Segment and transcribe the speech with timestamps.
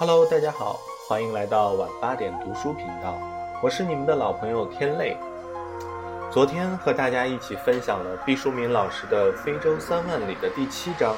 [0.00, 3.18] Hello，大家好，欢迎来到晚八点读书频道，
[3.62, 5.14] 我是你们的老朋友天泪。
[6.30, 11.12] 昨天和大家一起分享了毕淑敏老师的《非洲三万里》的第七章《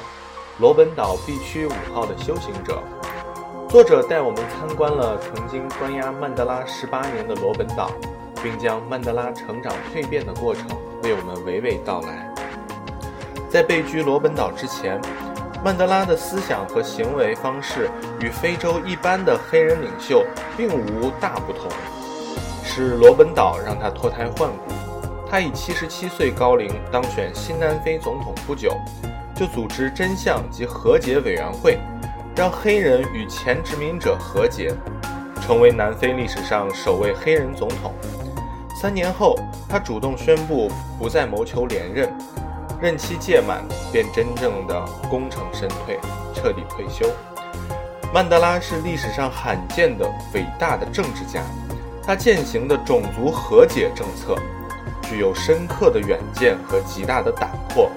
[0.59, 2.83] 罗本岛 B 区五号的修行者》。
[3.69, 7.89] 作者带我们参观了曾经关押曼德拉十八年的罗本岛，
[8.43, 10.67] 并将曼德拉成长蜕变的过程
[11.05, 12.29] 为我们娓娓道来。
[13.49, 15.01] 在被拘罗本岛之前。
[15.65, 17.89] 曼德拉的思想和行为方式
[18.21, 20.25] 与非洲一般的黑人领袖
[20.57, 21.71] 并无大不同，
[22.65, 24.75] 是罗本岛让他脱胎换骨。
[25.31, 28.77] 他以七十七岁高龄当选新南非总统不久，
[29.37, 31.79] 就组织真相及和解委员会，
[32.35, 34.75] 让黑人与前殖民者和解，
[35.41, 37.95] 成为南非历史上首位黑人总统。
[38.81, 39.39] 三年后，
[39.69, 42.13] 他主动宣布不再谋求连任。
[42.83, 46.01] 任期届满，便真正的功成身退，
[46.35, 47.09] 彻底退休。
[48.13, 51.43] 曼德拉是历史上罕见的伟大的政治家，
[52.05, 54.35] 他践行的种族和解政策，
[55.01, 57.89] 具有深刻的远见和极大的胆魄。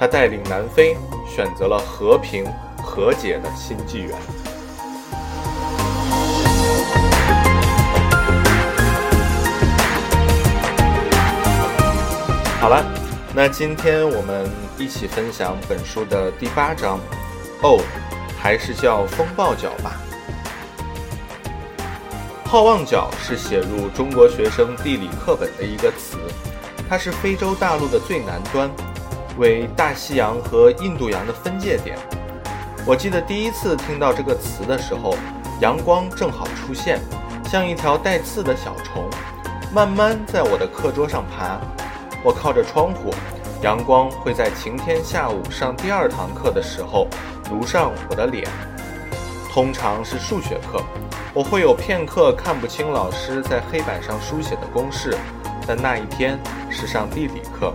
[0.00, 0.96] 他带领南非
[1.28, 2.46] 选择了和平
[2.82, 4.18] 和解的新纪元。
[12.58, 13.03] 好了。
[13.36, 17.00] 那今天我们一起分享本书的第八章，
[17.62, 17.82] 哦，
[18.38, 20.00] 还是叫风暴角吧。
[22.44, 26.16] 好望角是写入中国学生地理课本的一个词，
[26.88, 28.70] 它是非洲大陆的最南端，
[29.36, 31.98] 为大西洋和印度洋的分界点。
[32.86, 35.16] 我记得第一次听到这个词的时候，
[35.60, 37.00] 阳光正好出现，
[37.50, 39.10] 像一条带刺的小虫，
[39.72, 41.58] 慢慢在我的课桌上爬。
[42.24, 43.10] 我靠着窗户，
[43.60, 47.06] 阳光会在晴天下午上第二堂课的时候
[47.50, 48.48] 炉上我的脸。
[49.52, 50.82] 通常是数学课，
[51.34, 55.14] 我会有片刻看不清老师在黑板上书写的公式。
[55.66, 56.38] 但那一天
[56.70, 57.74] 是上地理课，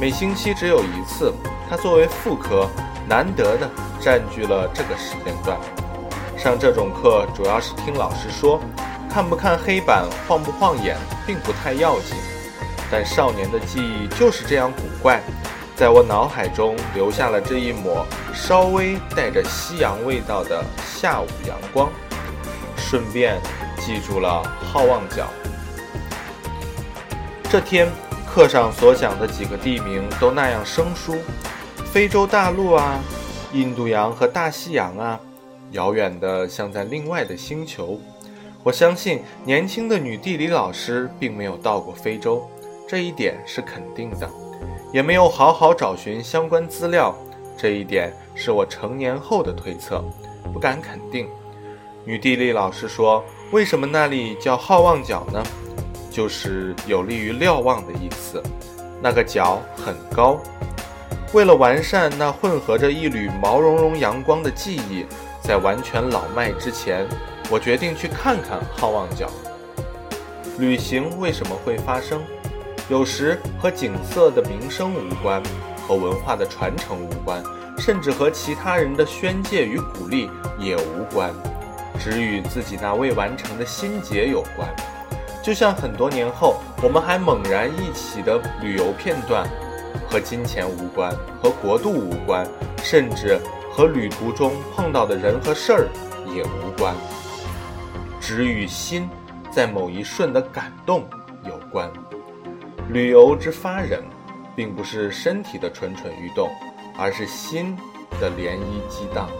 [0.00, 1.34] 每星期只有一次，
[1.68, 2.68] 它作为副科，
[3.08, 3.68] 难得的
[4.00, 5.58] 占据了这个时间段。
[6.38, 8.60] 上这种课主要是听老师说，
[9.12, 12.16] 看不看黑板，晃不晃眼，并不太要紧。
[12.90, 15.22] 但少年的记忆就是这样古怪，
[15.76, 21.88] 在我脑海中留下了这一抹稍微带着夕阳味道的下午阳光，
[22.76, 23.40] 顺便
[23.78, 24.42] 记住了
[24.72, 25.28] 好望角。
[27.48, 27.88] 这天
[28.26, 31.16] 课上所讲的几个地名都那样生疏，
[31.92, 32.98] 非洲大陆啊，
[33.52, 35.18] 印度洋和大西洋啊，
[35.70, 38.00] 遥远的像在另外的星球。
[38.62, 42.48] 我相信年轻的女地理老师并没有到过非洲。
[42.90, 44.28] 这一点是肯定的，
[44.92, 47.16] 也没有好好找寻相关资料。
[47.56, 50.02] 这一点是我成年后的推测，
[50.52, 51.28] 不敢肯定。
[52.04, 53.22] 女地理老师说
[53.54, 55.40] ：“为什么那里叫好望角呢？
[56.10, 58.42] 就是有利于瞭望的意思。
[59.00, 60.40] 那个角很高。
[61.32, 65.06] 为了完善那混合着一缕毛茸茸阳光的记忆，
[65.40, 67.06] 在完全老迈之前，
[67.52, 69.30] 我决定去看看好望角。
[70.58, 72.20] 旅行为什么会发生？”
[72.90, 75.40] 有时和景色的名声无关，
[75.86, 77.40] 和文化的传承无关，
[77.78, 80.28] 甚至和其他人的宣介与鼓励
[80.58, 81.32] 也无关，
[82.00, 84.68] 只与自己那未完成的心结有关。
[85.40, 89.48] 就像很多年后我们还猛然忆起的旅游片段，
[90.08, 92.44] 和金钱无关，和国度无关，
[92.82, 93.38] 甚至
[93.72, 95.88] 和旅途中碰到的人和事儿
[96.26, 96.92] 也无关，
[98.20, 99.08] 只与心
[99.48, 101.08] 在某一瞬的感动
[101.44, 101.88] 有关。
[102.92, 104.02] 旅游之发人，
[104.56, 106.50] 并不是身体的蠢蠢欲动，
[106.98, 107.76] 而是心
[108.20, 109.30] 的涟漪激荡。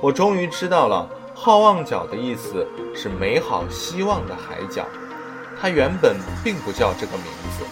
[0.00, 4.86] 我终于知道了，好望角的意思是美好希望的海角。
[5.60, 7.26] 它原本并不叫这个名
[7.58, 7.66] 字。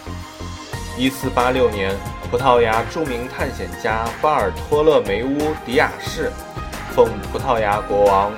[0.95, 1.91] 一四八六年，
[2.29, 6.31] 葡萄牙著名探险家巴尔托勒梅乌·迪亚士，
[6.91, 8.31] 奉葡萄牙国王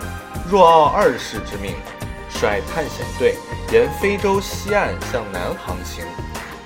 [0.50, 1.76] 若奥二世之命，
[2.30, 3.36] 率探险队
[3.70, 6.06] 沿非洲西岸向南航行。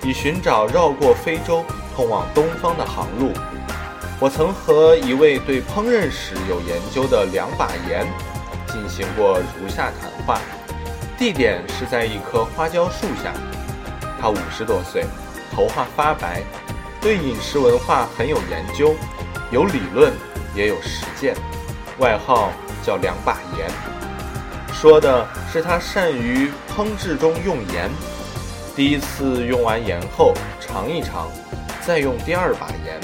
[0.03, 1.63] 以寻找绕过非洲
[1.95, 3.31] 通往东方的航路。
[4.19, 8.07] 我曾和一位对烹饪史有研究的两把盐
[8.68, 10.39] 进行过如下谈话。
[11.18, 13.31] 地点是在一棵花椒树下。
[14.19, 15.06] 他五十多岁，
[15.53, 16.42] 头发发白，
[17.00, 18.95] 对饮食文化很有研究，
[19.51, 20.13] 有理论
[20.56, 21.36] 也有实践。
[22.00, 22.51] 外号
[22.83, 23.69] 叫两把盐，
[24.74, 27.89] 说的是他善于烹制中用盐。
[28.74, 31.30] 第一次用完盐后，尝一尝，
[31.86, 33.00] 再用第二把盐，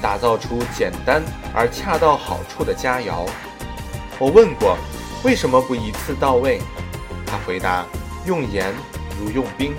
[0.00, 1.22] 打造出简单
[1.54, 3.28] 而恰到好处的佳肴。
[4.18, 4.78] 我问过
[5.22, 6.62] 为什么不一次到位？
[7.26, 7.84] 他回答：
[8.24, 8.72] 用盐
[9.20, 9.74] 如用兵，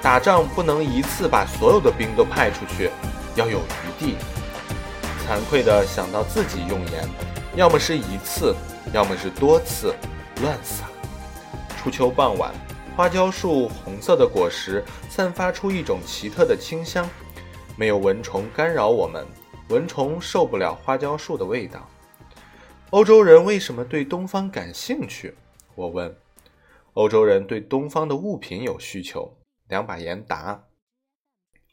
[0.00, 2.90] 打仗不能一次把所有的兵都派出去，
[3.34, 4.16] 要有余地。
[5.28, 7.06] 惭愧地想到自己用盐，
[7.54, 8.56] 要么是一次，
[8.92, 9.94] 要么是多次，
[10.40, 10.86] 乱撒。
[11.76, 12.50] 初秋傍晚，
[12.94, 17.08] 花椒树红色的果实散发出一种奇特的清香，
[17.74, 19.26] 没有蚊虫干扰我们，
[19.70, 21.88] 蚊虫受不了花椒树的味道。
[22.90, 25.34] 欧洲人为什么对东方感兴趣？
[25.74, 26.14] 我问。
[26.92, 29.38] 欧洲人对东方的物品有需求。
[29.68, 30.64] 两把盐答。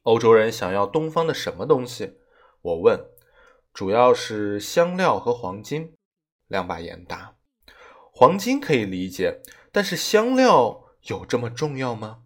[0.03, 2.13] 欧洲人想要东方的什么东西？
[2.61, 2.97] 我问。
[3.73, 5.93] 主要是香料和黄金。
[6.47, 7.35] 两把盐答。
[8.13, 9.41] 黄金可以理解，
[9.73, 12.19] 但是香料有这么重要吗？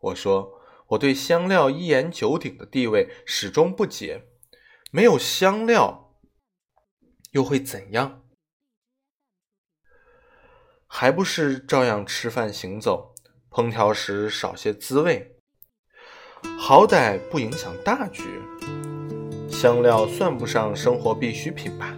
[0.00, 4.24] 我说，我对香料一言九鼎的地位始终不解。
[4.90, 6.14] 没有香料，
[7.32, 8.22] 又会怎样？
[10.86, 13.14] 还不是照样吃饭行走，
[13.50, 15.36] 烹调时少些滋味，
[16.58, 18.24] 好歹不影响大局。
[19.50, 21.94] 香料算不上生活必需品吧？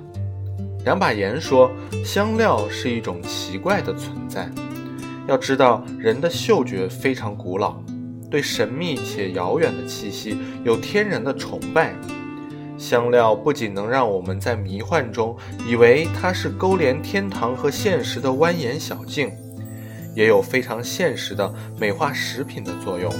[0.85, 1.71] 两把盐说，
[2.05, 4.51] 香料是一种奇怪的存在。
[5.29, 7.83] 要知道，人的嗅觉非常古老，
[8.31, 11.95] 对神秘且遥远的气息有天然的崇拜。
[12.77, 15.37] 香料不仅能让我们在迷幻中
[15.69, 19.31] 以为它是勾连天堂和现实的蜿蜒小径，
[20.15, 23.13] 也有非常现实的美化食品的作用。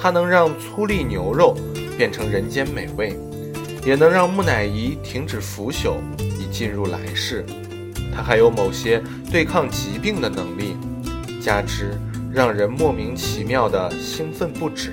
[0.00, 1.56] 它能让粗粒牛肉
[1.96, 3.16] 变成人间美味，
[3.86, 7.46] 也能让木乃伊停止腐朽以进入来世。
[8.12, 10.76] 它还有某些对抗疾病的能力，
[11.42, 11.98] 加之
[12.32, 14.92] 让人莫名其妙的兴奋不止。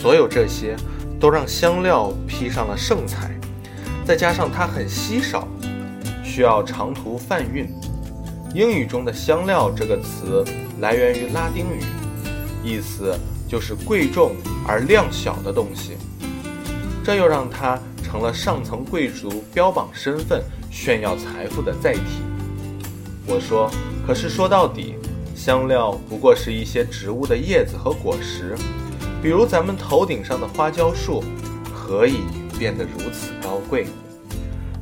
[0.00, 0.76] 所有这些。
[1.22, 3.30] 都让香料披上了圣彩，
[4.04, 5.46] 再加上它很稀少，
[6.24, 7.72] 需要长途贩运。
[8.52, 10.44] 英语中的“香料”这个词
[10.80, 11.80] 来源于拉丁语，
[12.64, 13.16] 意思
[13.48, 14.34] 就是贵重
[14.66, 15.92] 而量小的东西。
[17.04, 20.42] 这又让它成了上层贵族标榜身份、
[20.72, 22.00] 炫耀财富的载体。
[23.28, 23.70] 我说
[24.04, 24.96] ：“可是说到底，
[25.44, 28.54] 香料不过是一些植物的叶子和果实。”
[29.20, 31.20] 比如咱们头顶上的花椒树，
[31.74, 32.18] 何以
[32.56, 33.86] 变得如此高贵？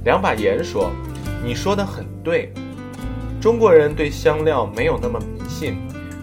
[0.04, 0.90] 两把盐说
[1.42, 2.52] ：“你说的很对，
[3.40, 5.78] 中国人对香料没有那么迷信，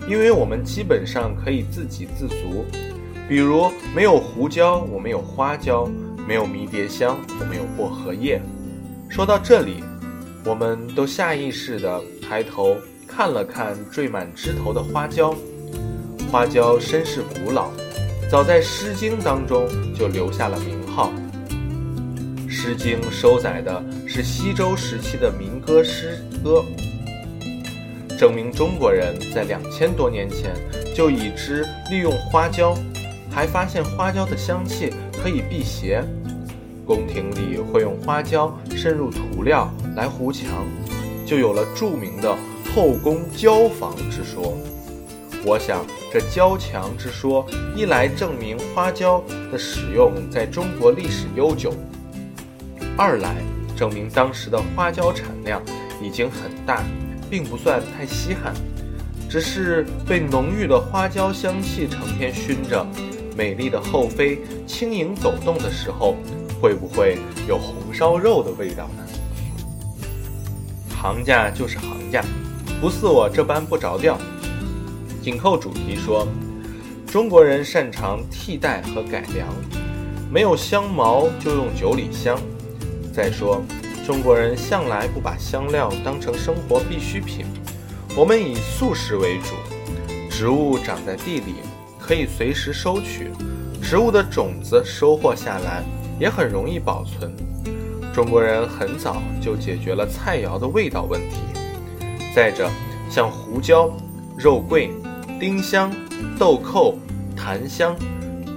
[0.07, 2.63] 因为我们基本上可以自给自足。
[3.27, 5.89] 比如没有胡椒，我们有花椒；
[6.27, 8.39] 没有迷迭香，我们有薄荷叶。”
[9.09, 9.83] 说到这里，
[10.45, 12.75] 我们都下意识地抬头
[13.17, 15.33] 看了看缀满枝头的花椒。
[16.31, 17.71] 花椒身世古老。
[18.29, 21.11] 早在《诗经》当中就留下了名号，
[22.47, 26.63] 《诗经》收载的是西周时期的民歌诗歌，
[28.19, 30.53] 证明中国人在两千多年前
[30.95, 32.77] 就已知利用花椒，
[33.31, 34.93] 还发现花椒的香气
[35.23, 36.03] 可以辟邪，
[36.85, 40.67] 宫廷里会用花椒渗入涂料来糊墙，
[41.25, 42.37] 就有了著名的
[42.77, 44.55] “后宫椒房”之说。
[45.43, 45.83] 我想，
[46.13, 47.43] 这交墙之说，
[47.75, 49.19] 一来证明花椒
[49.51, 51.71] 的使用在中国历史悠久；
[52.95, 53.37] 二来
[53.75, 55.59] 证明当时的花椒产量
[56.03, 56.83] 已经很大，
[57.31, 58.53] 并不算太稀罕。
[59.27, 62.85] 只是被浓郁的花椒香气成天熏着，
[63.35, 64.37] 美丽的后妃
[64.67, 66.15] 轻盈走动的时候，
[66.61, 69.03] 会不会有红烧肉的味道呢？
[70.95, 72.23] 行家就是行家，
[72.79, 74.17] 不似我这般不着调。
[75.21, 76.27] 紧扣主题说，
[77.07, 79.47] 中国人擅长替代和改良，
[80.31, 82.39] 没有香茅就用九里香。
[83.11, 83.63] 再说，
[84.05, 87.45] 中国人向来不把香料当成生活必需品，
[88.15, 89.55] 我们以素食为主。
[90.29, 91.55] 植物长在地里，
[91.99, 93.31] 可以随时收取；
[93.81, 95.83] 植物的种子收获下来，
[96.19, 97.33] 也很容易保存。
[98.13, 101.37] 中国人很早就解决了菜肴的味道问题。
[102.37, 102.69] 再者，
[103.09, 103.91] 像胡椒、
[104.37, 104.91] 肉桂。
[105.39, 105.91] 丁香、
[106.37, 106.95] 豆蔻、
[107.35, 107.97] 檀香，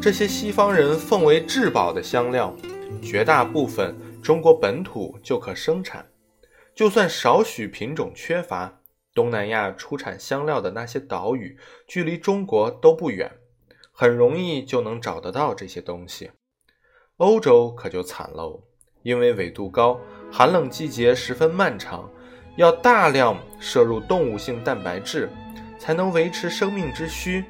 [0.03, 2.55] 这些西方人奉为至宝的香料，
[3.03, 6.07] 绝大部分中国本土就可生产。
[6.75, 8.83] 就算少许品种缺乏，
[9.15, 11.59] 东南亚出产香料的那些岛屿，
[11.89, 13.33] 距离中国都不远，
[13.93, 16.31] 很容易就能找得到这些东西。
[17.17, 18.63] 欧洲可就惨喽，
[19.03, 19.99] 因为纬度高，
[20.31, 22.11] 寒冷季节十分漫长，
[22.61, 25.29] 要大量摄入动物性蛋白质。
[25.81, 27.43] 才能维持生命之需。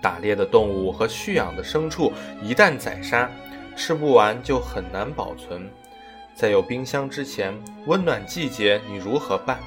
[0.00, 2.10] 打猎的动物和蓄养的牲畜
[2.42, 3.30] 一旦宰杀，
[3.76, 5.70] 吃不完就很难保存。
[6.34, 7.54] 在有冰箱之前，
[7.84, 9.60] 温暖季节你如何办？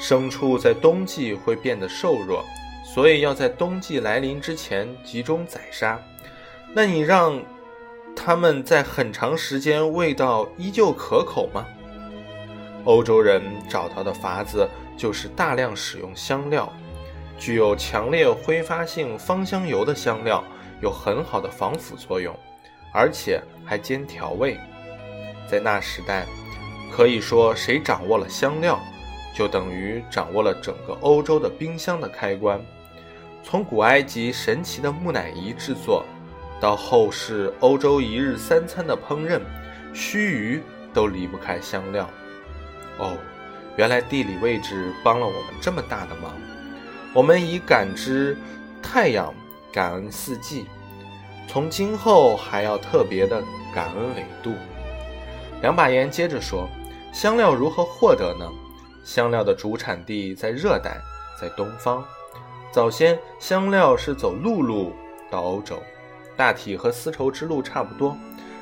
[0.00, 2.44] 牲畜在冬季会变得瘦弱，
[2.84, 5.96] 所以要在冬季来临之前集中宰杀。
[6.74, 7.40] 那你让
[8.16, 11.64] 它们在很长时间味道依旧可口吗？
[12.86, 16.72] 欧洲人找到的法子就是大量使用香料，
[17.36, 20.42] 具有强烈挥发性芳香油的香料
[20.80, 22.32] 有很好的防腐作用，
[22.94, 24.56] 而且还兼调味。
[25.50, 26.26] 在那时代，
[26.92, 28.78] 可以说谁掌握了香料，
[29.34, 32.60] 就等于掌握了整个欧洲的冰箱的开关。
[33.42, 36.04] 从古埃及神奇的木乃伊制作，
[36.60, 39.40] 到后世欧洲一日三餐的烹饪，
[39.92, 40.62] 须臾
[40.94, 42.08] 都离不开香料。
[42.98, 43.16] 哦，
[43.76, 46.32] 原来地理位置帮了我们这么大的忙。
[47.12, 48.36] 我们已感知
[48.82, 49.32] 太阳，
[49.72, 50.66] 感恩四季，
[51.48, 53.42] 从今后还要特别的
[53.74, 54.52] 感恩纬度。
[55.62, 56.68] 两把盐接着说
[57.12, 58.46] ：“香料如何获得呢？
[59.04, 61.00] 香料的主产地在热带，
[61.40, 62.04] 在东方。
[62.70, 64.92] 早先香料是走陆路
[65.30, 65.82] 到欧洲，
[66.36, 68.14] 大体和丝绸之路差不多。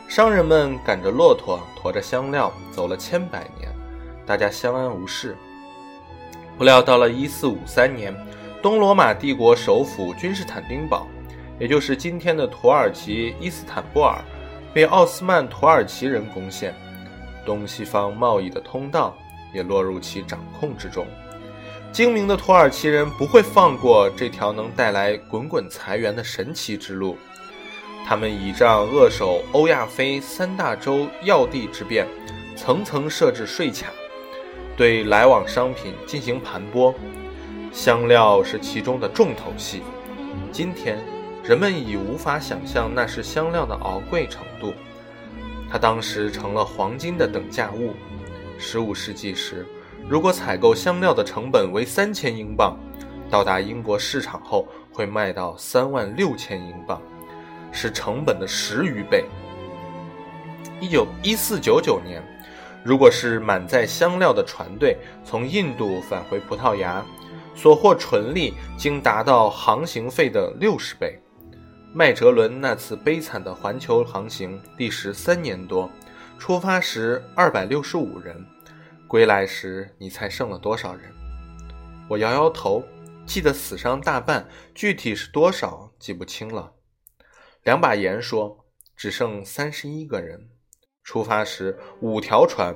[0.06, 3.68] 商人们赶着骆驼，驮着香料走了千百年。”
[4.26, 5.36] 大家相安无事。
[6.56, 8.14] 不料到了一四五三年，
[8.62, 11.06] 东罗马帝国首府君士坦丁堡，
[11.58, 14.18] 也就是今天的土耳其伊斯坦布尔，
[14.72, 16.74] 被奥斯曼土耳其人攻陷，
[17.44, 19.16] 东西方贸易的通道
[19.52, 21.06] 也落入其掌控之中。
[21.92, 27.16] 精明的土耳其人不会放过这条能带来滚滚财源的神奇之路，
[28.06, 32.06] 他们倚仗扼守欧亚非三大洲要地之便，
[32.56, 33.92] 层层设置税卡。
[34.76, 36.92] 对来往商品进行盘剥，
[37.72, 39.82] 香料是其中的重头戏。
[40.50, 40.98] 今天，
[41.44, 44.74] 人们已无法想象那是香料的昂贵程度，
[45.70, 47.92] 它当时成了黄金的等价物。
[48.58, 49.64] 十五世纪时，
[50.08, 52.76] 如果采购香料的成本为三千英镑，
[53.30, 57.00] 到达英国市场后会卖到三万六千英镑，
[57.70, 59.24] 是成本的十余倍。
[60.80, 62.20] 一九一四九九年。
[62.84, 67.02] 如果是满载香料的船队从印度返回葡萄牙，
[67.56, 71.18] 所获纯利竟达到航行费的六十倍。
[71.94, 75.90] 麦哲伦那次悲惨的环球航行历时三年多，
[76.38, 78.44] 出发时二百六十五人，
[79.08, 81.10] 归来时你猜剩了多少人？
[82.06, 82.84] 我摇摇头，
[83.24, 86.72] 记得死伤大半，具体是多少记不清了。
[87.62, 90.50] 两把盐说，只剩三十一个人。
[91.04, 92.74] 出发时五条船，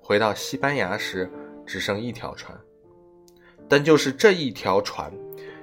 [0.00, 1.28] 回到西班牙时
[1.66, 2.56] 只剩一条船。
[3.68, 5.12] 但就是这一条船，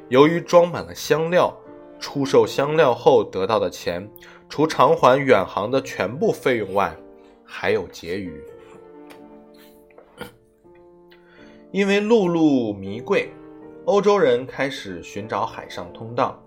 [0.09, 1.57] 由于装满了香料，
[1.99, 4.07] 出售香料后得到的钱，
[4.49, 6.93] 除偿还远航的全部费用外，
[7.45, 8.43] 还有结余。
[11.71, 13.29] 因为陆路迷贵，
[13.85, 16.43] 欧洲人开始寻找海上通道。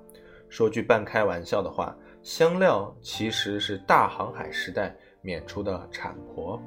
[0.51, 4.95] 说句半开玩笑的话，香料其实是大航海时代。
[5.25, 6.61] 免出的产婆。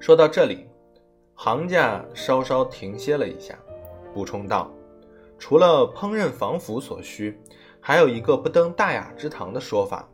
[0.00, 0.66] 说到这里，
[1.34, 3.56] 行家稍稍停歇了一下，
[4.12, 4.68] 补充道
[5.38, 7.40] ：“除了烹饪防腐所需，
[7.80, 10.08] 还有一个不登大雅之堂的说法，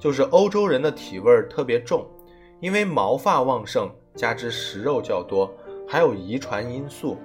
[0.00, 2.04] 就是欧洲人的体味特别重，
[2.58, 5.48] 因为毛发旺盛，加之食肉较多，
[5.86, 7.16] 还有遗传因素，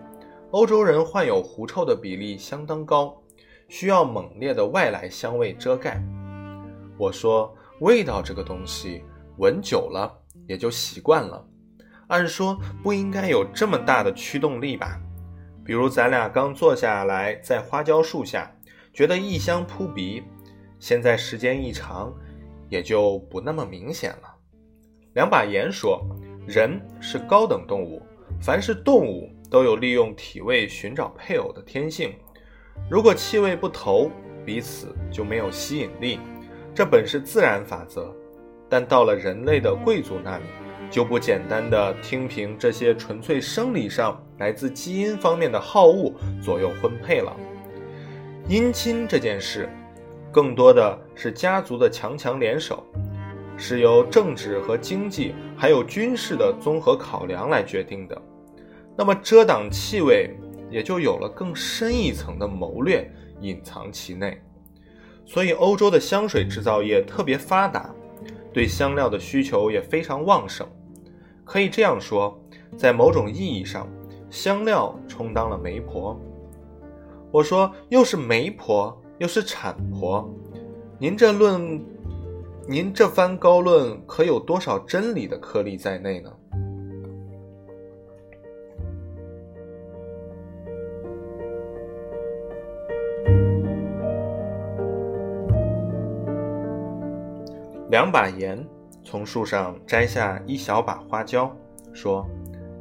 [0.51, 3.19] 欧洲人患有狐臭的比例相当高，
[3.67, 5.99] 需要猛烈的外来香味遮盖。”
[6.99, 7.51] 我说。
[7.79, 9.03] 味道这个东西，
[9.37, 10.11] 闻久了
[10.47, 11.45] 也就习惯了。
[12.07, 14.99] 按说不应该有这么大的驱动力吧？
[15.65, 18.49] 比如咱俩刚坐下来在花椒树下，
[18.93, 20.23] 觉得异香扑鼻，
[20.79, 22.13] 现在时间一长，
[22.69, 24.35] 也就不那么明显了。
[25.13, 26.05] 两把盐说
[26.47, 28.01] ：“人是高等动物，
[28.39, 32.13] 凡是动物都有利用体味寻找配偶的天性。
[32.89, 34.11] 如果气味不投，
[34.45, 36.19] 彼此就没有吸引力。”
[36.75, 38.13] 这本是自然法则，
[38.67, 40.43] 但到了人类的贵族那里，
[40.91, 46.13] 就不简单的听凭这些纯粹生理上来自基因方面的好恶
[46.43, 47.33] 左右婚配了。
[48.49, 49.69] 姻亲这件事，
[50.33, 52.83] 更多的是家族的强强联手，
[53.55, 58.21] 是由政治和经济还有军事的综合考量来决定的。
[58.97, 60.29] 那么遮挡气味，
[60.69, 64.37] 也就有了更深一层的谋略隐藏其内。
[65.25, 67.93] 所以，欧洲的香水制造业特别发达，
[68.53, 70.67] 对香料的需求也非常旺盛。
[71.43, 72.39] 可以这样说，
[72.77, 73.87] 在某种意义上，
[74.29, 76.19] 香料充当了媒婆。
[77.31, 80.29] 我说，又是媒婆，又是产婆，
[80.99, 81.83] 您这论，
[82.67, 86.31] 您这番高论，可有多少真理的颗粒在内呢？
[97.95, 98.61] 两把盐
[99.05, 101.49] 从树上摘下一小把花椒，
[101.93, 102.27] 说：“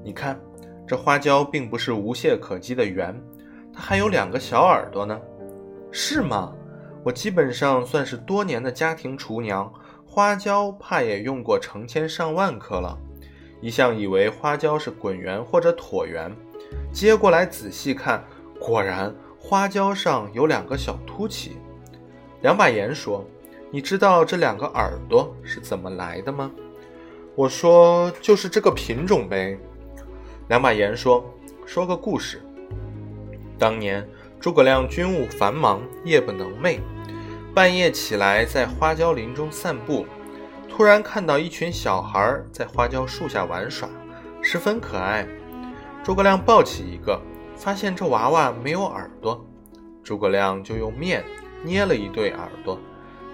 [0.03, 0.37] 你看，
[0.85, 3.15] 这花椒并不是无懈可击的圆，
[3.73, 5.17] 它还有两个小耳朵呢。”
[5.93, 6.53] 是吗？
[7.05, 9.73] 我基本上算是多年的家庭厨娘，
[10.05, 12.99] 花椒怕也用过成千上万颗了。
[13.61, 16.29] 一向以为花椒是滚圆或者椭圆，
[16.93, 18.21] 接过来仔细看，
[18.59, 21.57] 果然花椒上有两个小凸起。
[22.43, 23.25] 两把盐说
[23.75, 26.49] ：“你知道这两个耳朵是怎么来的吗？”
[27.35, 29.59] 我说：“就是这个品种呗。”
[30.47, 31.29] 两把盐说
[31.67, 32.41] ：“说个故事。
[33.59, 36.79] 当年诸葛亮军务繁忙，夜不能寐，
[37.53, 40.07] 半夜起来在花椒林中散步。”
[40.71, 43.89] 突然看到一群小孩在花椒树下玩耍，
[44.41, 45.27] 十分可爱。
[46.05, 47.21] 诸葛亮抱起一个，
[47.57, 49.45] 发现这娃娃没有耳朵，
[50.05, 51.25] 诸葛亮就用面
[51.65, 52.79] 捏了一对耳朵，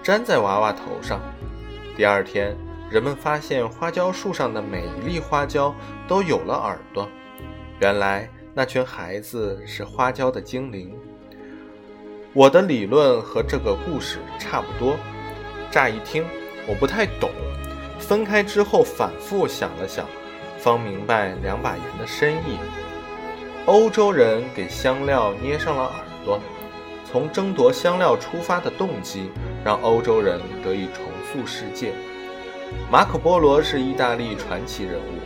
[0.03, 1.19] 粘在娃娃头上。
[1.95, 2.57] 第二天，
[2.89, 5.73] 人们发现花椒树上的每一粒花椒
[6.07, 7.07] 都有了耳朵。
[7.79, 10.91] 原来那群孩子是花椒的精灵。
[12.33, 14.95] 我的理论和这个故事差不多，
[15.69, 16.25] 乍一听。
[16.67, 17.29] 我不太懂，
[17.99, 20.05] 分开之后反复想了想，
[20.57, 22.57] 方明白两把盐的深意。
[23.65, 25.93] 欧洲人给香料捏上了耳
[26.23, 26.39] 朵，
[27.03, 29.31] 从争夺香料出发的动机，
[29.63, 31.93] 让欧洲人得以重塑世界。
[32.89, 35.19] 马可·波罗是意大利传奇人物，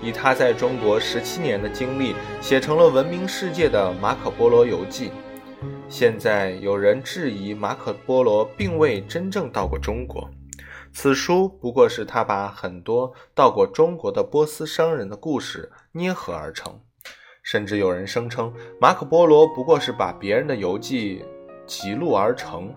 [0.00, 5.08] 以他在中国十七年的经历，写成了闻名世界的《马可·波罗游记》。
[5.88, 10.28] 现在有人质疑马可·波罗并未真正到过中国。
[10.92, 16.80] 此书不过是他把很多到过中国的波斯商人的故事捏合而成，
[17.42, 21.24] 甚至有人声称马可·波罗不过是把别人的游记
[21.66, 22.72] 记录而成。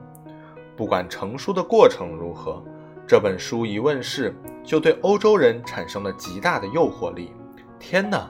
[0.77, 2.63] 不管成书的过程如何，
[3.07, 4.31] 这本书一问世，
[4.63, 7.33] 就对欧洲人产生了极大的诱惑力。
[7.79, 8.29] 天哪，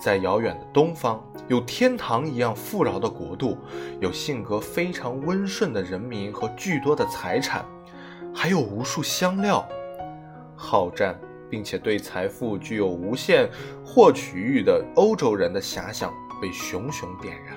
[0.00, 3.58] 在遥远的东方，有天堂一样富饶的国度，
[3.98, 7.66] 有性格非常温顺的人民和巨多的财产。
[8.32, 9.68] 还有无数香料，
[10.54, 11.18] 好战
[11.50, 13.50] 并且对财富具有无限
[13.84, 17.56] 获取欲的欧洲人的遐想被熊熊点燃。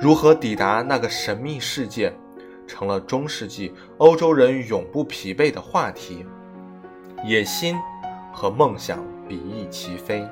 [0.00, 2.12] 如何抵达那个神秘世界，
[2.66, 6.26] 成了中世纪欧洲人永不疲惫的话题。
[7.24, 7.76] 野心
[8.32, 10.26] 和梦想比翼齐飞。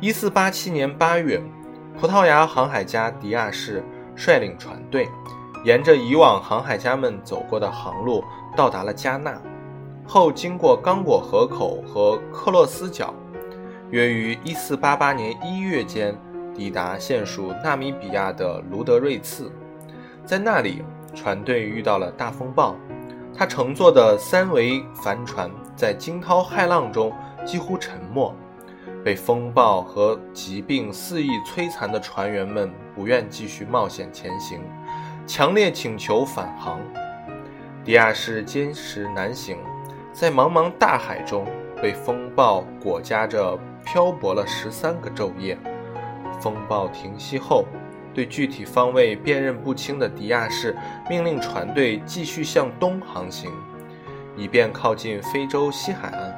[0.00, 1.40] 一四八七年八月，
[1.98, 3.84] 葡萄牙航海家迪亚士
[4.16, 5.08] 率领船队。
[5.64, 8.22] 沿着以往航海家们走过的航路，
[8.56, 9.40] 到达了加纳，
[10.06, 13.12] 后经过刚果河口和克洛斯角，
[13.90, 16.16] 约于1488年1月间
[16.54, 19.50] 抵达现属纳米比亚的卢德瑞茨。
[20.26, 20.82] 在那里，
[21.14, 22.74] 船队遇到了大风暴，
[23.32, 27.12] 他乘坐的三桅帆船在惊涛骇浪中
[27.44, 28.34] 几乎沉没，
[29.04, 34.60] 被风暴和疾病肆意摧残的船员们不愿继续冒险前行。
[35.28, 36.80] 强烈请求返航，
[37.84, 39.56] 迪亚士坚持南行，
[40.12, 41.46] 在茫茫大海中
[41.80, 45.56] 被风暴裹挟着漂泊了十三个昼夜。
[46.40, 47.64] 风暴停息后，
[48.16, 50.74] 对具体方位辨认不清的迪亚士
[51.06, 53.52] 命令船队继续向东航行，
[54.34, 56.34] 以便靠近非洲西海岸。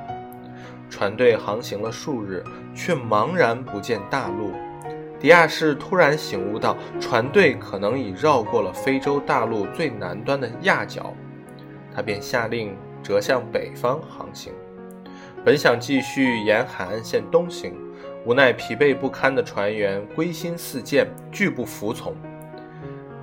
[0.91, 2.43] 船队航行了数日，
[2.75, 4.51] 却茫然不见大陆。
[5.21, 11.15] 迪亚士突然醒悟到，船队可能已绕过了非洲大陆最南端的亚角，
[11.95, 14.53] 他便下令折向北方航行。
[15.45, 17.73] 本想继续沿海岸线东行，
[18.29, 22.15] 无奈疲惫不堪的船员归心似箭，拒不服从。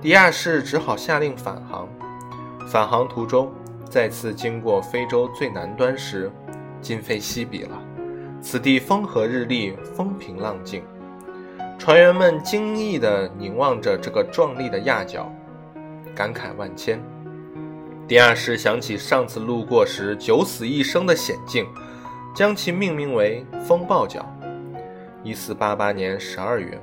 [0.00, 1.88] 迪亚士只好下令返航。
[2.66, 3.52] 返航途中，
[3.88, 6.28] 再次经过非洲最南端时，
[6.80, 7.80] 今非昔比了。
[8.40, 10.82] 此地风和日丽，风平浪静。
[11.78, 15.32] 船员们惊异地凝望着这个壮丽的亚角，
[16.16, 17.00] 感慨万千。
[18.08, 21.64] 迪亚士想起上次路过时九死一生的险境，
[22.34, 24.28] 将其命名为“风暴角”。
[25.26, 26.80] 一四八八年十二月，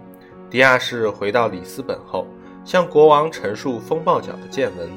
[0.49, 2.27] 迪亚士回到里斯本后，
[2.65, 4.89] 向国王陈述风暴角的见闻。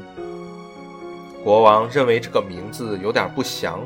[1.44, 3.78] 国王认为这个名字有点不祥，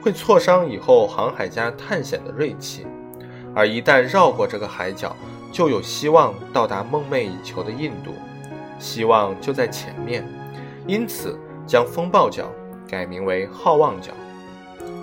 [0.00, 2.86] 会挫伤以后航海家探险的锐气，
[3.52, 5.16] 而一旦绕过这个海角，
[5.50, 8.12] 就有希望到达梦寐以求的印度，
[8.78, 10.24] 希望就在前面，
[10.86, 12.48] 因此将风暴角
[12.86, 14.12] 改名为好望角。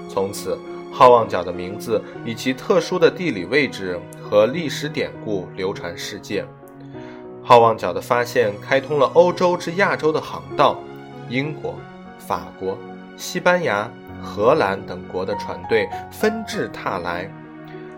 [0.08, 0.58] 从此，
[0.92, 6.46] 好望角的名字以其特殊的地理位置和历史典故流传世界。
[7.42, 10.78] 好望角的发现开通了欧洲至亚洲的航道，
[11.30, 11.76] 英国、
[12.18, 12.78] 法国、
[13.16, 13.90] 西班牙、
[14.22, 17.28] 荷兰等国的船队纷至沓来，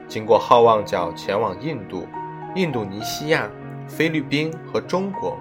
[0.07, 2.07] 经过好望角前往印度、
[2.55, 3.49] 印度尼西亚、
[3.87, 5.37] 菲律宾和中国。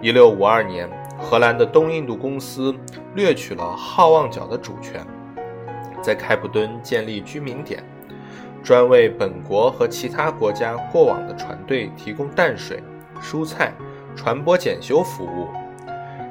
[0.00, 2.74] 一六五二年，荷兰的东印度公司
[3.14, 5.04] 掠取了好望角的主权，
[6.02, 7.82] 在开普敦建立居民点。
[8.62, 12.82] 专为本国和其他国家过往的船队提供淡水、
[13.22, 13.72] 蔬菜、
[14.14, 15.48] 船舶检修服务。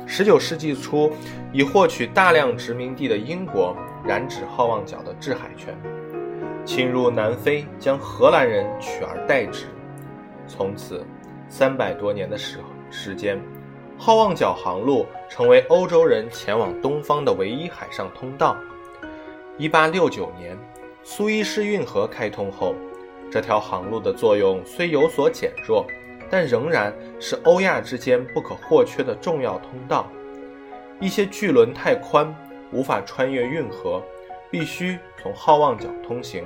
[0.08, 1.12] 19世纪初，
[1.52, 5.76] 已获取大量殖民地的英国染指好望角的制海权，
[6.64, 9.66] 侵入南非，将荷兰人取而代之。
[10.48, 11.06] 从此，
[11.48, 12.60] 三百多年的时
[12.92, 13.40] 时间，
[13.98, 18.56] 好望角航路成为欧洲人前往东方的唯一海上通道。
[19.60, 20.58] 1869年。
[21.04, 22.76] 苏伊士运河开通后，
[23.32, 25.86] 这条航路的作用虽有所减弱，
[26.30, 30.10] 但仍然是欧亚之间不可或缺的重要通道。
[31.00, 32.36] 一些巨轮太宽，
[32.72, 34.04] 无法穿越运河，
[34.52, 36.44] 必须从好望角通行。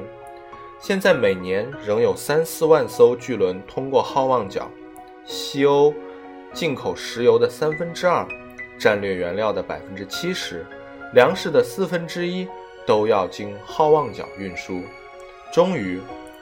[0.80, 4.69] 现在每年仍有三四万艘巨轮通过好望角。
[5.26, 5.93] 西欧
[6.54, 8.28] 进口石油的三分之二，
[8.78, 10.65] 战略原料的百分之七十，
[11.13, 12.47] 粮食的四分之一。
[12.86, 14.82] 都要经好望角运输，
[15.54, 16.02] 终于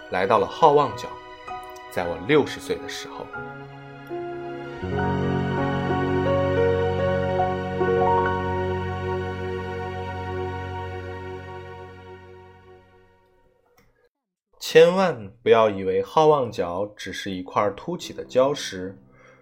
[0.10, 1.08] 来到了好望角。
[1.92, 3.26] 在我六十岁的时候，
[14.60, 18.98] 千万不要以为好望角只是一块凸起的礁石。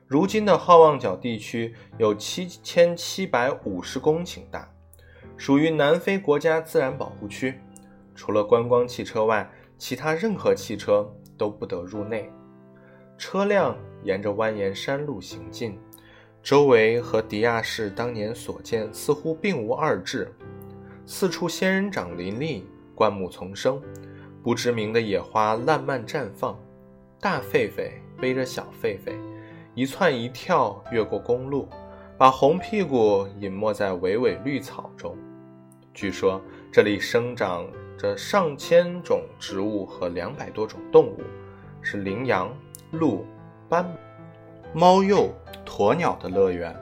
[0.07, 4.67] 如今的好望角地区有七千七百五十公顷大。
[5.39, 7.57] 属于南非国家自然保护区，
[8.13, 12.29] 除了观光汽车外，其他任何汽车都不得入内。
[13.17, 15.79] 车辆沿着蜿蜒山路行进，
[16.43, 20.29] 周围和迪亚市当年所见似乎并无二致。
[21.05, 23.81] 四处仙人掌林立，灌木丛生，
[24.43, 26.59] 不知名的野花烂漫绽放。
[27.17, 29.13] 大狒狒背着小狒狒，
[29.73, 31.65] 一窜一跳越过公路，
[32.17, 35.17] 把红屁股隐没在尾尾绿草中。
[35.99, 41.19] 据说这里生长着上千种植物和两百多种动物，
[41.81, 42.49] 是羚羊、
[42.91, 43.25] 鹿、
[43.67, 43.85] 斑、
[44.73, 45.29] 猫鼬、
[45.65, 46.73] 鸵鸟的乐园。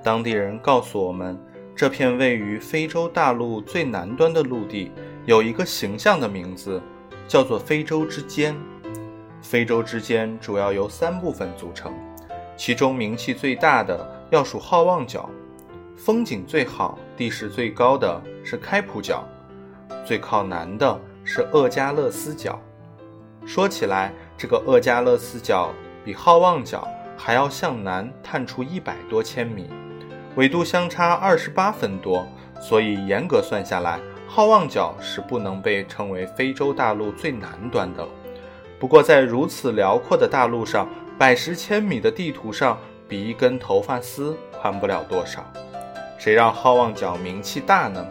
[0.00, 1.36] 当地人告诉我们，
[1.74, 4.92] 这片位于非洲大陆最南端的陆地
[5.26, 6.80] 有一个形象的名字，
[7.26, 8.56] 叫做非洲之间。
[9.42, 11.92] 非洲之间主要由三部分组成，
[12.56, 15.28] 其中名气最大的要数好望角。
[16.02, 19.22] 风景最好、地势最高的是开普角，
[20.02, 22.58] 最靠南的是厄加勒斯角。
[23.44, 25.70] 说起来，这个厄加勒斯角
[26.02, 29.68] 比好望角还要向南探出一百多千米，
[30.36, 32.26] 纬度相差二十八分多，
[32.62, 38.08] 所以严格算下来，好望角是不能被称为非洲大陆最南端的。
[38.78, 45.44] 不过，在如此辽阔的大陆上，百十千米的地图上，比一根头发丝宽不了多少。
[46.20, 48.06] 谁让好望角名气大呢？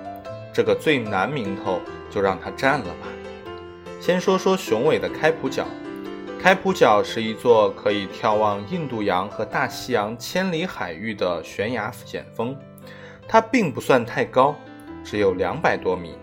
[0.51, 3.07] 这个最南名头就让他占了吧。
[4.01, 5.63] 先说说雄伟的开普角。
[6.41, 12.57] 开普角是一座可以眺望印度洋和大西洋千里海域的悬崖险峰。
[13.27, 14.55] 它并不算太高，
[15.03, 16.17] 只有两百多米。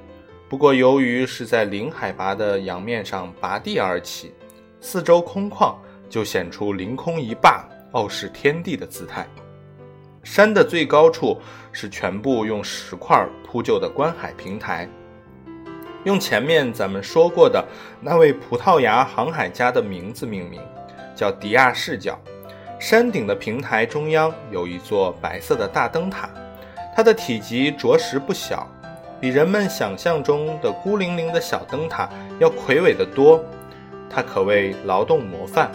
[0.48, 4.34] 不过由于是在零海拔的洋面上拔地而起，
[4.80, 5.76] 四周空旷，
[6.10, 9.24] 就显出凌空一霸、傲视天地的姿态。
[10.26, 14.88] 山的最高处是全部用石块铺就的观海平台，
[16.02, 17.64] 用前面咱们说过的
[18.00, 20.60] 那位葡萄牙航海家的名字命名，
[21.14, 22.18] 叫迪亚视角。
[22.80, 26.28] 山顶的平台中央有一座白色的大灯塔，
[26.96, 28.66] 它的体积着实不小，
[29.20, 32.10] 比人们想象中的孤零零的小灯塔
[32.40, 33.40] 要魁伟得多。
[34.10, 35.70] 它可谓劳动模范，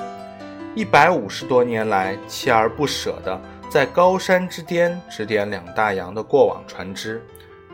[0.76, 3.42] 一百五十多年来锲而不舍的。
[3.72, 7.26] 在高山之巅指点两大洋的过往船只，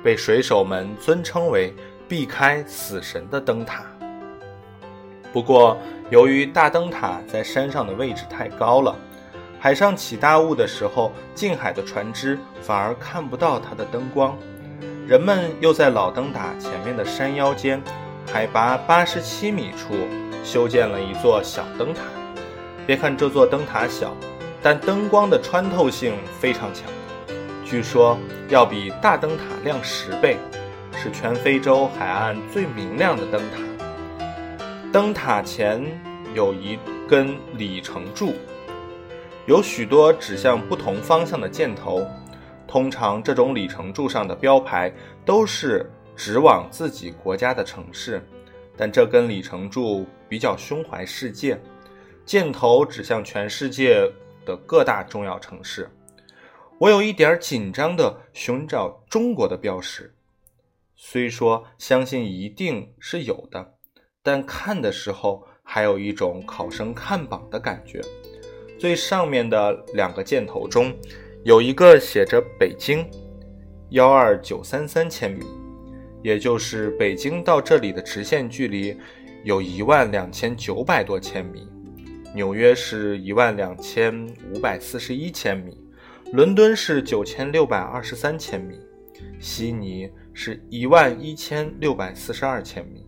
[0.03, 1.73] 被水手们尊称为
[2.07, 3.83] 避开死神的灯塔。
[5.33, 5.75] 不过，
[6.11, 8.95] 由于大灯塔在山上的位置太高了，
[9.59, 14.37] 海上起大雾的时候，近海的船只反而看不到它的灯光。
[15.07, 17.81] 人们又在老灯塔前面的山腰间，
[18.31, 19.95] 海拔八十七米处
[20.43, 22.03] 修建了一座小灯塔。
[22.85, 24.15] 别看这座灯塔小。
[24.69, 26.91] 但灯光的穿透性非常强，
[27.63, 30.35] 据说要比大灯塔亮十倍，
[30.91, 33.61] 是全非洲海岸最明亮的灯塔。
[34.91, 35.81] 灯塔前
[36.35, 36.77] 有一
[37.07, 38.33] 根里程柱，
[39.45, 42.05] 有许多指向不同方向的箭头，
[42.67, 44.91] 通常这种里程柱上的标牌
[45.23, 48.21] 都是指往自己国家的城市，
[48.75, 51.57] 但这根里程柱比较胸怀世界，
[52.25, 54.11] 箭头指向全世界
[54.47, 55.89] 的各大重要城市。
[56.79, 60.13] 我有一点紧张地寻找中国的标识，
[60.95, 63.73] 虽说相信一定是有的，
[64.23, 67.99] 但看的时候还有一种考生看榜的感觉。
[68.79, 70.95] 最上面的两个箭头中，
[71.43, 73.03] 有一个写着“北京”，
[73.89, 75.45] 幺二九三三千米，
[76.23, 78.95] 也就是北京到这里的直线距离
[79.43, 81.67] 有一万两千九百多千米。
[82.37, 85.75] 纽约是一万两千五百四十一千米。
[86.33, 88.79] 伦敦是九千六百二十三千米，
[89.39, 93.03] 悉尼是一万一千六百四十二千米。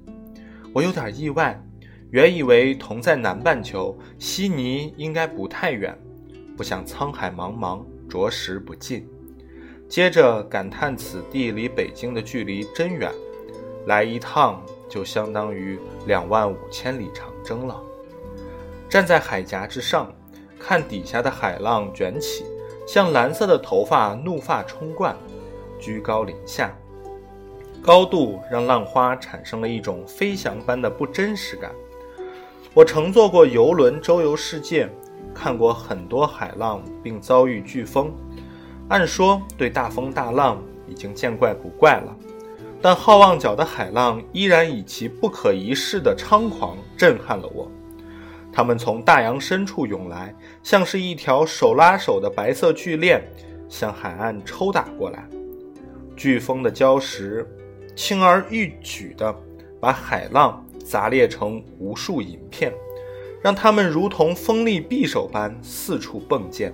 [0.74, 1.64] 我有点意外，
[2.10, 5.96] 原以为同在南半球，悉尼应该不太远，
[6.58, 9.08] 不想沧海茫茫，着实不近。
[9.88, 13.14] 接着感叹此地离北京的距离真远，
[13.86, 17.80] 来一趟就相当于两万五千里长征了。
[18.90, 20.12] 站在海峡之上，
[20.60, 22.44] 看底下的海浪卷起。
[22.88, 25.16] 像蓝色的头发，怒发冲冠，
[25.80, 26.76] 居高临下，
[27.84, 31.72] 高度让浪花产生了一种飞翔般的不真实感。
[32.74, 34.90] 我乘坐过游轮周游世界，
[35.36, 38.12] 看过很多海浪，并遭遇飓风。
[38.88, 42.16] 按说对大风大浪已经见怪不怪了，
[42.82, 47.70] 但好望角的海浪依然以其不可一世的猖狂震撼了我。
[48.52, 50.34] 他们从大洋深处涌来，
[50.64, 53.22] 像是一条手拉手的白色巨链，
[53.70, 55.28] 向海岸抽打过来。
[56.18, 57.48] 飓风的礁石
[57.96, 59.34] 轻而易举地
[59.80, 62.74] 把海浪砸裂成无数银片，
[63.42, 66.74] 让它们如同锋利匕首般四处迸溅。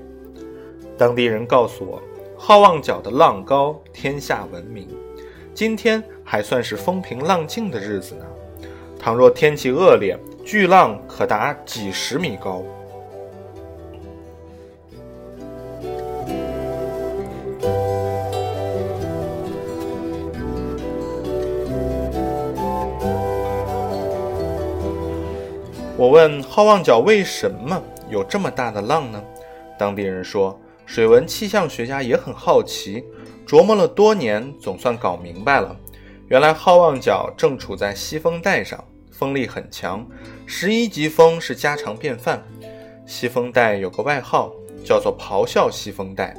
[0.98, 2.02] 当地人告诉我，
[2.38, 4.88] 好望角的浪高，天下闻名。
[5.54, 8.26] 今天还算是风平浪静的日子呢。
[8.98, 12.62] 倘若天气恶劣，巨浪可达几十米高。
[25.98, 29.20] 我问好望角为什么有这么大的浪呢？
[29.80, 33.04] 当地人说，水文气象学家也很好奇，
[33.48, 35.76] 琢磨了多年，总算搞明白了。
[36.28, 38.82] 原来好望角正处在西风带上。
[39.18, 40.06] 风力很强，
[40.46, 42.44] 十一级风是家常便饭。
[43.06, 44.52] 西风带有个外号，
[44.84, 46.36] 叫做“咆哮西风带”。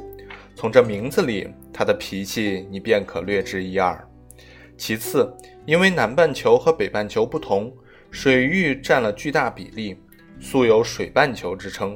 [0.55, 4.07] 从这名字里，它的脾气你便可略知一二。
[4.77, 5.35] 其次，
[5.65, 7.73] 因为南半球和北半球不同，
[8.11, 9.97] 水域占了巨大比例，
[10.39, 11.95] 素有“水半球”之称。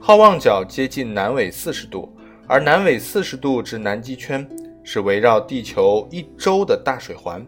[0.00, 2.12] 好望角接近南纬四十度，
[2.48, 4.44] 而南纬四十度至南极圈
[4.82, 7.46] 是围绕地球一周的大水环。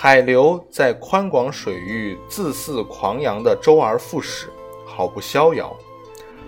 [0.00, 4.46] 海流在宽广水域自肆狂扬的周而复始，
[4.86, 5.76] 毫不逍遥。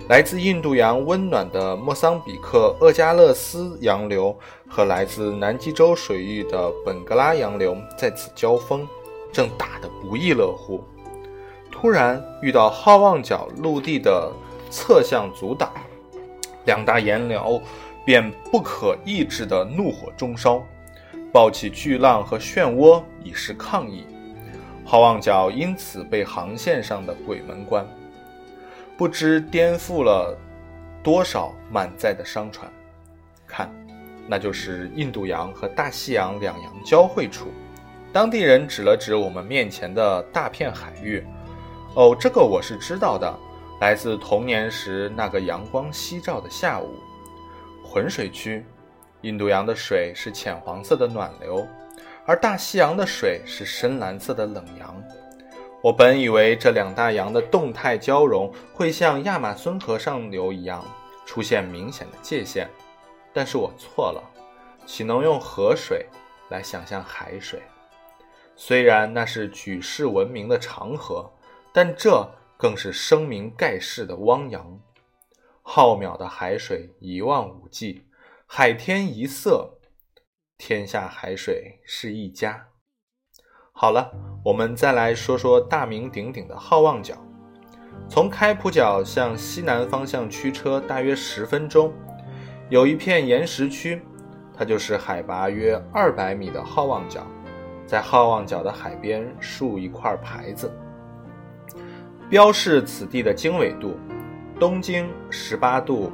[0.09, 4.33] 来自印度洋温暖的莫桑比克厄加勒斯洋流
[4.69, 8.87] 和来自南极洲水域的本格拉洋流在此交锋，
[9.33, 10.81] 正打得不亦乐乎。
[11.73, 14.33] 突然遇到好望角陆地的
[14.71, 15.69] 侧向阻挡，
[16.67, 17.61] 两大洋流
[18.05, 20.63] 便不可抑制地怒火中烧。
[21.33, 24.05] 抱起巨浪和漩涡以示抗议，
[24.85, 27.87] 好望角因此被航线上的鬼门关，
[28.97, 30.37] 不知颠覆了
[31.03, 32.71] 多少满载的商船。
[33.47, 33.71] 看，
[34.27, 37.47] 那就是印度洋和大西洋两洋交汇处。
[38.13, 41.25] 当地人指了指我们面前的大片海域，
[41.95, 43.33] 哦，这个我是知道的，
[43.81, 46.97] 来自童年时那个阳光夕照的下午，
[47.85, 48.65] 浑水区。
[49.23, 51.67] 印度洋的水是浅黄色的暖流，
[52.25, 55.03] 而大西洋的水是深蓝色的冷洋。
[55.83, 60.85] 我本以为这两大洋的动态交融会像亚马孙河上流一样
[61.25, 62.69] 出现明显的界限，
[63.33, 64.23] 但是我错了。
[64.87, 66.07] 岂能用河水
[66.49, 67.63] 来想象海水？
[68.57, 71.31] 虽然那是举世闻名的长河，
[71.73, 74.81] 但这更是声名盖世的汪洋。
[75.63, 78.05] 浩渺的海水一望无际。
[78.53, 79.79] 海天一色，
[80.59, 82.67] 天下海水是一家。
[83.71, 84.11] 好了，
[84.45, 87.15] 我们再来说说大名鼎鼎的好望角。
[88.09, 91.93] 从开普角向西南方向驱车大约十分钟，
[92.69, 94.03] 有一片岩石区，
[94.53, 97.25] 它就是海拔约二百米的好望角。
[97.87, 100.77] 在好望角的海边竖一块牌子，
[102.29, 103.97] 标示此地的经纬度：
[104.59, 106.11] 东经十八度。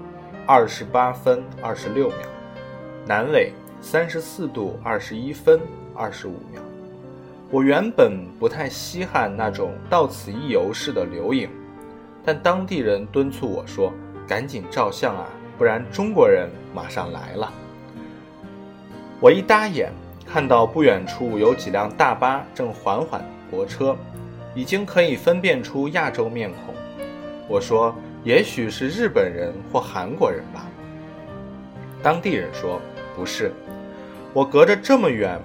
[0.48, 2.18] 二十八分二十六秒，
[3.04, 5.60] 南纬三十四度二十一分
[5.92, 6.62] 二十五秒。
[7.50, 11.50] 我原本不太稀罕那种到此一游式的留影，
[12.24, 13.92] 但当地人敦促我说
[14.24, 15.26] ：“赶紧照相啊，
[15.58, 17.52] 不然中国人马上来了。”
[19.18, 19.90] 我一搭眼，
[20.24, 23.96] 看到不远处有几辆大巴正缓缓泊车，
[24.54, 26.72] 已经可以分辨出亚洲面孔。
[27.48, 27.92] 我说
[28.26, 30.66] ：“也许是日本人或韩国人吧。”
[32.02, 32.78] 当地人说
[33.16, 33.52] ：“不是，
[34.34, 35.40] 我隔着这么远。”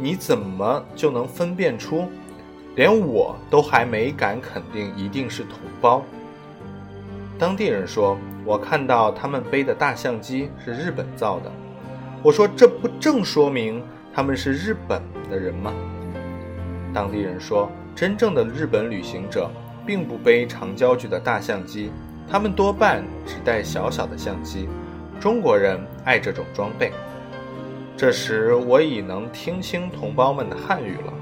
[0.00, 2.08] 你怎么就能分辨出？
[2.74, 6.02] 连我都还没敢肯定一定是同胞。
[7.38, 11.52] 当地人说：“我看到他们背的大相机是日本造的。”
[12.24, 13.80] 我说：“这不正说明
[14.12, 15.00] 他们是日本
[15.30, 15.72] 的人吗？”
[16.92, 19.48] 当地人说：“真正的日本旅行者
[19.86, 21.92] 并不背长焦距的大相机，
[22.30, 24.68] 他们多半只带小小的相机。
[25.20, 26.92] 中国人爱这种装备。”
[27.96, 31.12] 这时我已能听清同胞们的汉语了，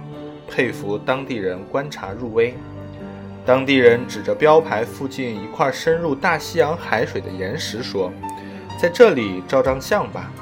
[0.48, 2.54] 佩服当地人观察入微。
[3.44, 8.10] 当地人指着标牌附近一块深入大西洋海水的岩石说
[8.80, 10.32] ：“在这里照张相吧，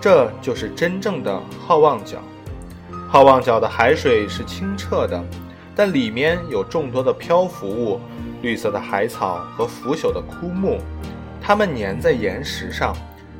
[0.00, 2.18] 这就是真正的好望角。
[3.08, 5.24] 好望角的海水是清澈的，
[5.74, 8.00] 但里面有众多的漂浮物，
[8.42, 10.78] 绿色的海草和腐朽的枯木，
[11.40, 12.94] 它们粘在岩石上，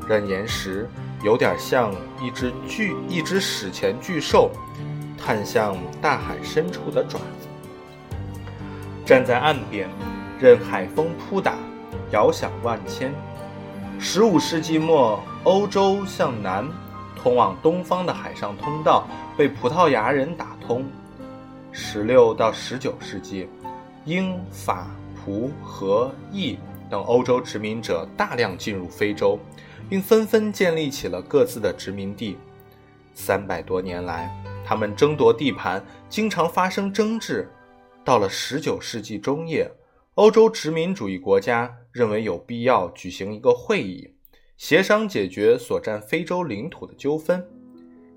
[0.08, 0.88] 让岩石。”
[1.24, 4.50] 有点像一只巨、一只史前巨兽，
[5.16, 7.46] 探向大海深处的爪子。
[9.06, 9.88] 站在岸边，
[10.40, 11.54] 任海风扑打，
[12.10, 13.12] 遥想万千。
[14.00, 16.68] 十五世纪末，欧洲向南
[17.14, 20.84] 通往东方的海上通道被葡萄牙人打通。
[21.72, 23.48] 十六到十九世纪，
[24.04, 26.58] 英法葡和意
[26.90, 29.38] 等欧洲殖民者大量进入非洲。
[29.92, 32.38] 并纷纷建立起了各自的殖民地。
[33.12, 37.46] 三百多年来，他们争夺地盘，经常发生争执。
[38.02, 39.70] 到了十九世纪中叶，
[40.14, 44.14] 欧洲殖民主义国家认为有必要举行一个会议，
[44.56, 47.46] 协商解决所占非洲领土的纠纷。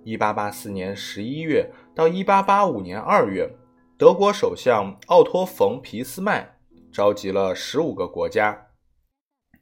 [0.05, 3.49] 一八八四年十一月到一八八五年二月，
[3.97, 6.57] 德国首相奥托·冯·皮斯麦
[6.91, 8.67] 召集了十五个国家，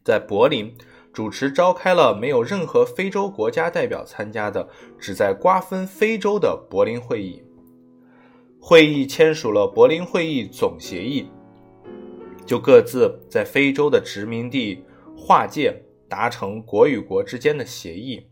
[0.04, 0.76] 在柏林。
[1.14, 4.68] 主持召开了没有任何非洲国家代表参加的，
[4.98, 7.44] 旨在瓜分非洲的柏林会议。
[8.60, 11.30] 会议签署了柏林会议总协议，
[12.48, 14.84] 就各自在非洲的殖民地
[15.16, 18.32] 划界，达成国与国之间的协议。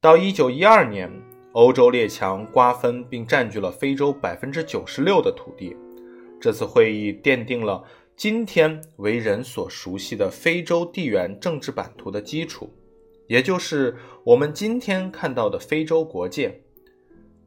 [0.00, 1.10] 到一九一二年，
[1.52, 5.76] 欧洲列强瓜分并占据了非洲百分之九十六的土地。
[6.40, 7.82] 这次会议奠定了。
[8.14, 12.70] 今天为人所熟悉的非洲地缘政治版图的基础，
[13.26, 16.60] 也就是我们今天看到的非洲国界，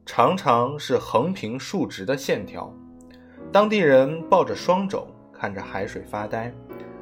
[0.04, 2.74] 常常是横平竖直的线条。
[3.52, 6.52] 当地人抱着双肘，看着海水发呆。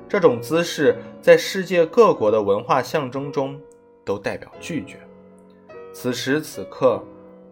[0.08, 3.58] 这种姿势在世界各国的文化象征中
[4.04, 4.98] 都代表拒绝。
[5.94, 7.02] 此时此刻，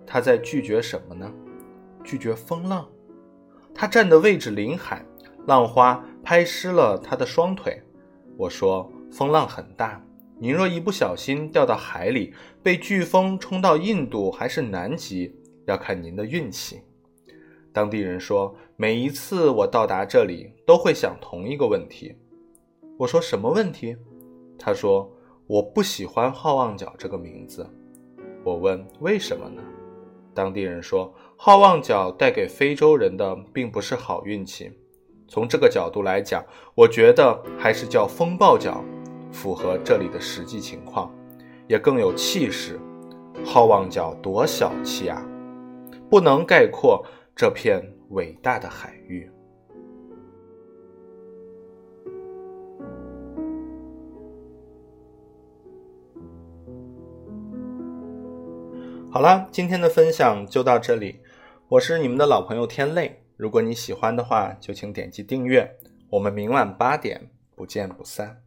[0.04, 1.32] 他在拒绝什么呢？
[2.04, 2.86] 拒绝风浪。
[3.72, 5.02] 他站的位置临海。
[5.46, 7.82] 浪花拍湿了他的双腿。
[8.36, 10.00] 我说：“风浪很大，
[10.38, 15.34] 您若一不小心掉到海里，被飓风冲到印度还是南极，
[15.66, 16.82] 要看您的运气。”
[17.74, 22.14] 当地人说：“每一次我到达这里，都会想同一个问题。”
[22.96, 23.96] 我说：“什么问题？”
[24.56, 25.12] 他说
[25.48, 27.68] ：“我不喜欢好望角这个名字。”
[28.44, 29.62] 我问：“为什么呢？”
[30.34, 34.70] 当地人说：“好望角带给非洲人的并不是好运气。”
[35.28, 38.84] 从这个角度来讲，我觉得还是叫风暴角，
[39.30, 41.10] 符合这里的实际情况，
[41.66, 42.78] 也更有气势。
[43.44, 45.26] 好望角多小气啊，
[46.10, 49.30] 不能概括这片伟大的海域。
[59.12, 61.20] 好了，今天的分享就到这里，
[61.68, 63.22] 我是你们的老朋友天泪。
[63.36, 65.70] 如果你喜欢的话，就请点击订阅。
[66.08, 68.42] 我们明晚八点不见不散。